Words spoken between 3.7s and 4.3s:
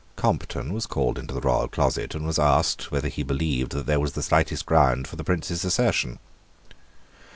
that there was the